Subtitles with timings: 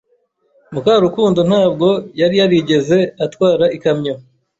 [0.73, 1.87] Mukarukundo ntabwo
[2.19, 4.15] yari yarigeze atwara ikamyo.